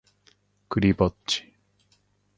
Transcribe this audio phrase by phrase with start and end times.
[0.67, 1.53] クリぼっち